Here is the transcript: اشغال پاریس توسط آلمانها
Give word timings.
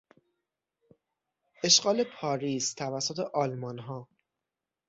اشغال 1.63 2.03
پاریس 2.03 2.73
توسط 2.73 3.19
آلمانها 3.33 4.07